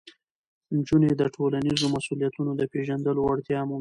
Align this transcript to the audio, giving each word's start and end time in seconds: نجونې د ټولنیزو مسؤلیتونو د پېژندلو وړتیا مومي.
نجونې 0.75 1.09
د 1.17 1.21
ټولنیزو 1.35 1.85
مسؤلیتونو 1.97 2.51
د 2.55 2.61
پېژندلو 2.71 3.19
وړتیا 3.23 3.59
مومي. 3.61 3.69